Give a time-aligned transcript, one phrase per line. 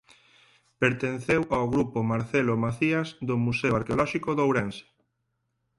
[0.81, 4.85] Pertenceu ao Grupo Marcelo Macías do Museo Arqueolóxico de Ourense.